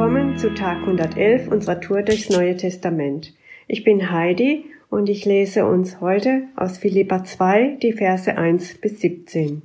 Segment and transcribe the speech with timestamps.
[0.00, 3.34] Willkommen zu Tag 111 unserer Tour durchs Neue Testament.
[3.68, 9.02] Ich bin Heidi und ich lese uns heute aus Philippa 2 die Verse 1 bis
[9.02, 9.60] 17.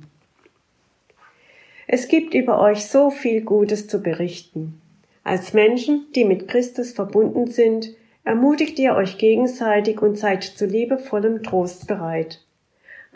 [1.86, 4.78] Es gibt über euch so viel Gutes zu berichten.
[5.24, 11.44] Als Menschen, die mit Christus verbunden sind, ermutigt ihr euch gegenseitig und seid zu liebevollem
[11.44, 12.45] Trost bereit.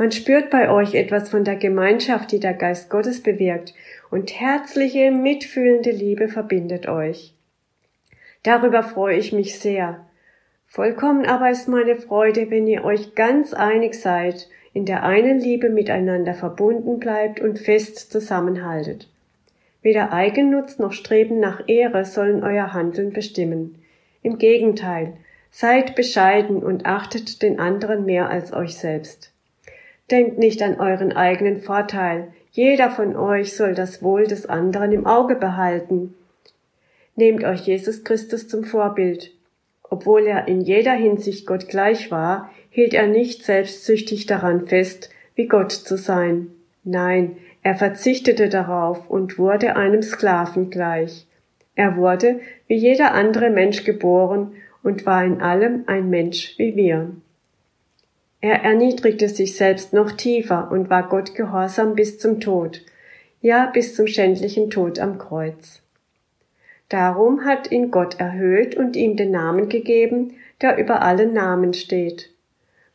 [0.00, 3.74] Man spürt bei euch etwas von der Gemeinschaft, die der Geist Gottes bewirkt,
[4.10, 7.34] und herzliche, mitfühlende Liebe verbindet euch.
[8.42, 10.06] Darüber freue ich mich sehr.
[10.66, 15.68] Vollkommen aber ist meine Freude, wenn ihr euch ganz einig seid, in der einen Liebe
[15.68, 19.06] miteinander verbunden bleibt und fest zusammenhaltet.
[19.82, 23.74] Weder Eigennutz noch Streben nach Ehre sollen euer Handeln bestimmen.
[24.22, 25.18] Im Gegenteil,
[25.50, 29.30] seid bescheiden und achtet den anderen mehr als euch selbst.
[30.10, 32.32] Denkt nicht an euren eigenen Vorteil.
[32.50, 36.14] Jeder von euch soll das Wohl des anderen im Auge behalten.
[37.14, 39.30] Nehmt euch Jesus Christus zum Vorbild.
[39.84, 45.46] Obwohl er in jeder Hinsicht Gott gleich war, hielt er nicht selbstsüchtig daran fest, wie
[45.46, 46.48] Gott zu sein.
[46.82, 51.26] Nein, er verzichtete darauf und wurde einem Sklaven gleich.
[51.74, 54.52] Er wurde wie jeder andere Mensch geboren
[54.82, 57.10] und war in allem ein Mensch wie wir.
[58.42, 62.82] Er erniedrigte sich selbst noch tiefer und war Gott gehorsam bis zum Tod,
[63.42, 65.82] ja bis zum schändlichen Tod am Kreuz.
[66.88, 72.30] Darum hat ihn Gott erhöht und ihm den Namen gegeben, der über allen Namen steht.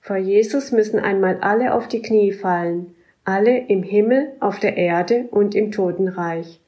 [0.01, 5.27] Vor Jesus müssen einmal alle auf die Knie fallen, alle im Himmel, auf der Erde
[5.31, 6.59] und im Totenreich.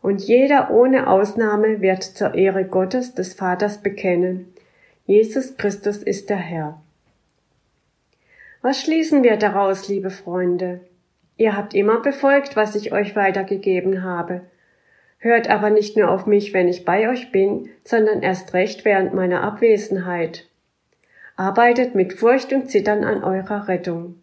[0.00, 4.52] Und jeder ohne Ausnahme wird zur Ehre Gottes des Vaters bekennen.
[5.04, 6.80] Jesus Christus ist der Herr.
[8.66, 10.80] Was schließen wir daraus, liebe Freunde?
[11.36, 14.40] Ihr habt immer befolgt, was ich euch weitergegeben habe.
[15.18, 19.14] Hört aber nicht nur auf mich, wenn ich bei euch bin, sondern erst recht während
[19.14, 20.48] meiner Abwesenheit.
[21.36, 24.20] Arbeitet mit Furcht und Zittern an eurer Rettung.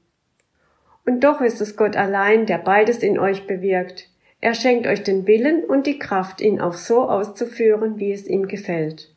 [1.05, 4.09] Und doch ist es Gott allein, der beides in euch bewirkt.
[4.41, 8.49] Er schenkt euch den Willen und die Kraft, ihn auch so auszuführen, wie es ihm
[8.49, 9.09] gefällt.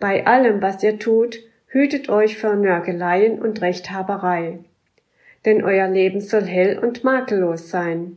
[0.00, 1.38] Bei allem, was ihr tut,
[1.70, 4.60] Hütet euch vor Nörgeleien und Rechthaberei,
[5.44, 8.16] denn euer Leben soll hell und makellos sein.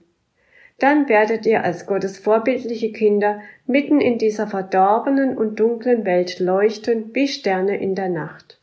[0.80, 7.12] Dann werdet ihr als Gottes vorbildliche Kinder mitten in dieser verdorbenen und dunklen Welt leuchten
[7.14, 8.58] wie Sterne in der Nacht.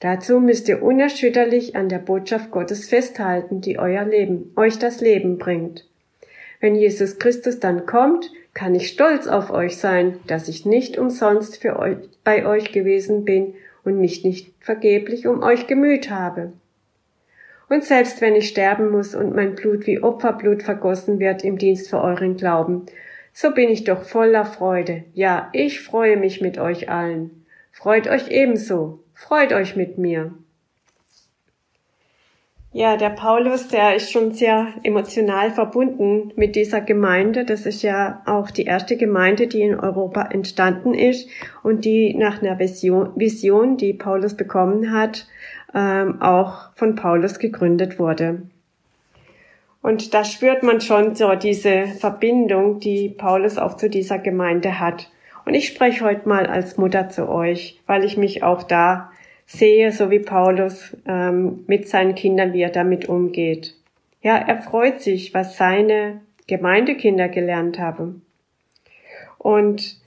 [0.00, 5.38] Dazu müsst ihr unerschütterlich an der Botschaft Gottes festhalten, die euer Leben, euch das Leben
[5.38, 5.86] bringt.
[6.60, 11.62] Wenn Jesus Christus dann kommt, kann ich stolz auf euch sein, dass ich nicht umsonst
[11.62, 13.54] für euch, bei euch gewesen bin
[13.86, 16.52] und mich nicht vergeblich um euch gemüht habe.
[17.68, 21.88] Und selbst wenn ich sterben muss und mein Blut wie Opferblut vergossen wird im Dienst
[21.88, 22.86] für euren Glauben,
[23.32, 25.04] so bin ich doch voller Freude.
[25.14, 27.44] Ja, ich freue mich mit euch allen.
[27.72, 29.00] Freut euch ebenso.
[29.14, 30.32] Freut euch mit mir.
[32.78, 37.46] Ja, der Paulus, der ist schon sehr emotional verbunden mit dieser Gemeinde.
[37.46, 41.26] Das ist ja auch die erste Gemeinde, die in Europa entstanden ist
[41.62, 45.26] und die nach einer Vision, die Paulus bekommen hat,
[45.74, 48.42] ähm, auch von Paulus gegründet wurde.
[49.80, 55.10] Und da spürt man schon so diese Verbindung, die Paulus auch zu dieser Gemeinde hat.
[55.46, 59.12] Und ich spreche heute mal als Mutter zu euch, weil ich mich auch da
[59.46, 63.74] sehe, so wie Paulus ähm, mit seinen Kindern, wie er damit umgeht.
[64.20, 68.22] Ja, er freut sich, was seine Gemeindekinder gelernt haben.
[69.38, 69.98] Und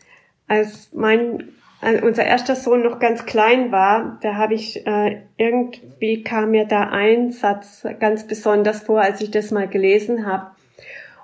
[0.48, 6.24] als mein als unser erster Sohn noch ganz klein war, da habe ich äh, irgendwie
[6.24, 10.48] kam mir da ein Satz ganz besonders vor, als ich das mal gelesen habe.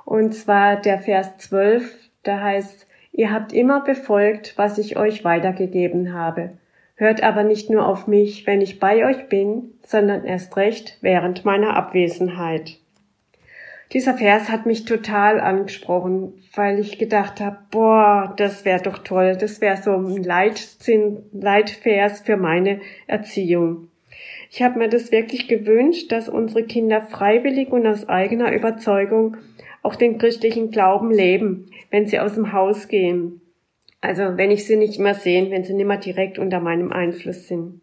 [0.05, 1.93] Und zwar der Vers 12,
[2.23, 6.51] da heißt, ihr habt immer befolgt, was ich euch weitergegeben habe.
[6.95, 11.43] Hört aber nicht nur auf mich, wenn ich bei euch bin, sondern erst recht während
[11.43, 12.77] meiner Abwesenheit.
[13.91, 19.37] Dieser Vers hat mich total angesprochen, weil ich gedacht habe, boah, das wäre doch toll,
[19.39, 23.89] das wäre so ein Leitsinn, Leitvers für meine Erziehung.
[24.49, 29.37] Ich habe mir das wirklich gewünscht, dass unsere Kinder freiwillig und aus eigener Überzeugung
[29.83, 33.41] auch den christlichen Glauben leben, wenn sie aus dem Haus gehen.
[34.05, 37.47] Also wenn ich sie nicht mehr sehe, wenn sie nicht mehr direkt unter meinem Einfluss
[37.47, 37.81] sind.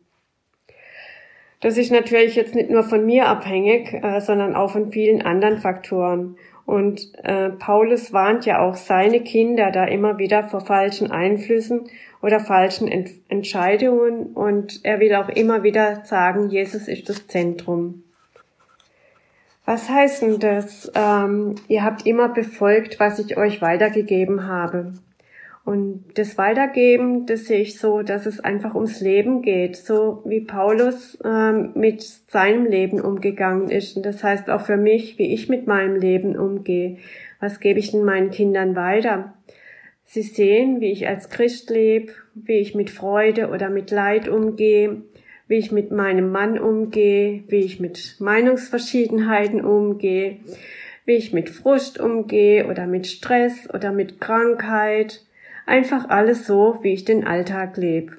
[1.61, 5.59] Das ist natürlich jetzt nicht nur von mir abhängig, äh, sondern auch von vielen anderen
[5.59, 6.37] Faktoren.
[6.67, 11.83] Und äh, Paulus warnt ja auch seine Kinder da immer wieder vor falschen Einflüssen
[12.21, 14.33] oder falschen Ent Entscheidungen.
[14.33, 18.03] Und er will auch immer wieder sagen, Jesus ist das Zentrum.
[19.65, 20.91] Was heißt denn das?
[20.97, 24.95] Ähm, ihr habt immer befolgt, was ich euch weitergegeben habe.
[25.65, 30.41] Und das Weitergeben, das sehe ich so, dass es einfach ums Leben geht, so wie
[30.41, 33.97] Paulus ähm, mit seinem Leben umgegangen ist.
[33.97, 36.97] Und das heißt auch für mich, wie ich mit meinem Leben umgehe.
[37.39, 39.35] Was gebe ich denn meinen Kindern weiter?
[40.05, 45.03] Sie sehen, wie ich als Christ lebe, wie ich mit Freude oder mit Leid umgehe,
[45.47, 50.39] wie ich mit meinem Mann umgehe, wie ich mit Meinungsverschiedenheiten umgehe,
[51.05, 55.23] wie ich mit Frust umgehe oder mit Stress oder mit Krankheit
[55.67, 58.19] Einfach alles so, wie ich den Alltag lebe.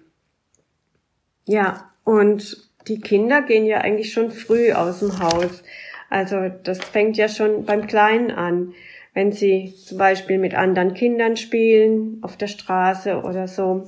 [1.46, 5.64] Ja, und die Kinder gehen ja eigentlich schon früh aus dem Haus.
[6.10, 8.74] Also das fängt ja schon beim Kleinen an.
[9.14, 13.84] Wenn sie zum Beispiel mit anderen Kindern spielen, auf der Straße oder so,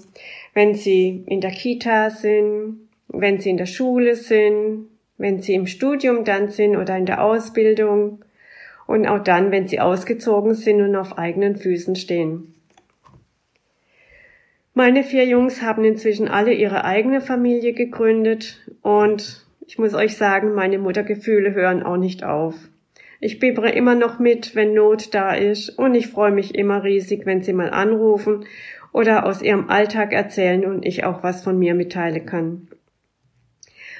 [0.53, 4.87] wenn sie in der Kita sind, wenn sie in der Schule sind,
[5.17, 8.23] wenn sie im Studium dann sind oder in der Ausbildung
[8.87, 12.54] und auch dann, wenn sie ausgezogen sind und auf eigenen Füßen stehen.
[14.77, 20.53] Meine vier Jungs haben inzwischen alle ihre eigene Familie gegründet und ich muss euch sagen,
[20.53, 22.55] meine Muttergefühle hören auch nicht auf.
[23.21, 27.25] Ich bibbere immer noch mit, wenn Not da ist und ich freue mich immer riesig,
[27.25, 28.43] wenn sie mal anrufen
[28.91, 32.67] oder aus ihrem Alltag erzählen und ich auch was von mir mitteilen kann.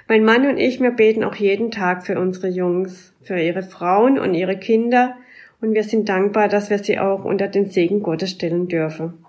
[0.10, 4.20] Mein Mann und ich, wir beten auch jeden Tag für unsere Jungs, für ihre Frauen
[4.20, 5.16] und ihre Kinder
[5.62, 9.25] und wir sind dankbar, dass wir sie auch unter den Segen Gottes stellen dürfen.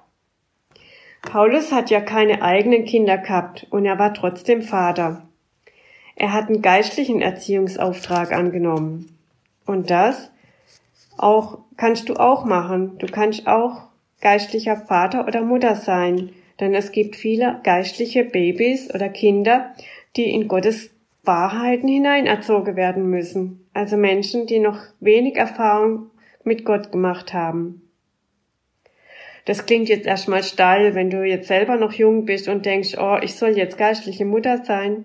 [1.23, 5.27] Paulus hat ja keine eigenen Kinder gehabt und er war trotzdem Vater.
[6.15, 9.17] Er hat einen geistlichen Erziehungsauftrag angenommen.
[9.67, 10.31] Und das
[11.19, 12.99] auch kannst du auch machen.
[12.99, 13.83] Du kannst auch
[14.21, 16.31] geistlicher Vater oder Mutter sein,
[16.61, 19.75] denn es gibt viele geistliche Babys oder Kinder,
[20.17, 20.91] die in Gottes
[21.25, 23.67] Wahrheiten hineinerzogen werden müssen.
[23.75, 26.11] Also Menschen, die noch wenig Erfahrung
[26.45, 27.83] mit Gott gemacht haben.
[29.47, 33.17] Das klingt jetzt erstmal steil, wenn du jetzt selber noch jung bist und denkst, oh,
[33.23, 35.05] ich soll jetzt geistliche Mutter sein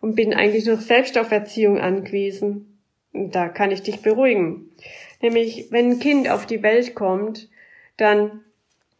[0.00, 2.80] und bin eigentlich noch selbst auf Erziehung angewiesen.
[3.12, 4.70] Da kann ich dich beruhigen.
[5.22, 7.48] Nämlich, wenn ein Kind auf die Welt kommt,
[7.96, 8.40] dann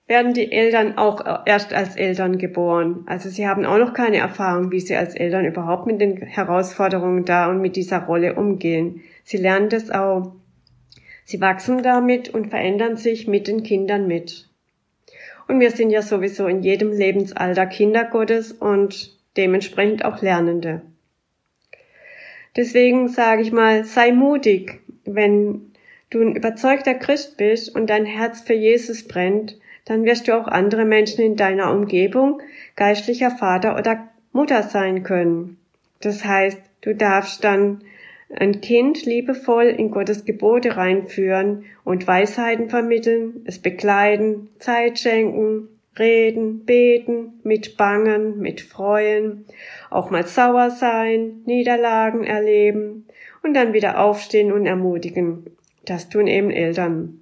[0.07, 3.03] werden die Eltern auch erst als Eltern geboren.
[3.07, 7.25] Also sie haben auch noch keine Erfahrung, wie sie als Eltern überhaupt mit den Herausforderungen
[7.25, 9.03] da und mit dieser Rolle umgehen.
[9.25, 10.35] Sie lernen das auch.
[11.25, 14.52] Sie wachsen damit und verändern sich mit den Kindern mit.
[15.49, 20.83] Und wir sind ja sowieso in jedem Lebensalter Kinder Gottes und dementsprechend auch Lernende.
[22.57, 25.73] Deswegen sage ich mal, sei mutig, wenn
[26.11, 30.47] du ein überzeugter Christ bist und dein Herz für Jesus brennt, dann wirst du auch
[30.47, 32.41] andere Menschen in deiner Umgebung
[32.77, 35.57] geistlicher Vater oder Mutter sein können.
[36.01, 37.83] Das heißt, du darfst dann
[38.35, 45.69] ein Kind liebevoll in Gottes Gebote reinführen und Weisheiten vermitteln, es bekleiden, Zeit schenken,
[45.99, 49.45] reden, beten, mit bangen, mit freuen,
[49.91, 53.07] auch mal sauer sein, Niederlagen erleben
[53.43, 55.45] und dann wieder aufstehen und ermutigen.
[55.85, 57.19] Das tun eben Eltern.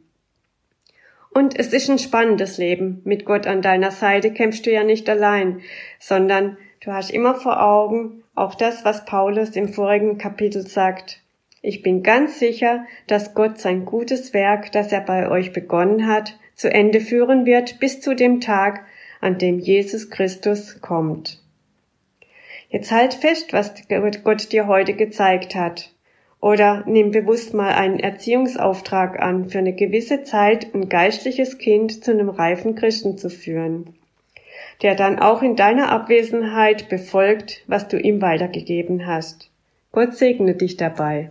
[1.32, 3.02] Und es ist ein spannendes Leben.
[3.04, 5.60] Mit Gott an deiner Seite kämpfst du ja nicht allein,
[5.98, 11.20] sondern du hast immer vor Augen, auch das, was Paulus im vorigen Kapitel sagt.
[11.62, 16.38] Ich bin ganz sicher, dass Gott sein gutes Werk, das er bei euch begonnen hat,
[16.54, 18.86] zu Ende führen wird bis zu dem Tag,
[19.20, 21.42] an dem Jesus Christus kommt.
[22.70, 23.74] Jetzt halt fest, was
[24.24, 25.92] Gott dir heute gezeigt hat.
[26.40, 32.12] Oder nimm bewusst mal einen Erziehungsauftrag an, für eine gewisse Zeit ein geistliches Kind zu
[32.12, 33.99] einem reifen Christen zu führen
[34.82, 39.50] der dann auch in deiner Abwesenheit befolgt, was du ihm weitergegeben hast.
[39.92, 41.30] Gott segne dich dabei.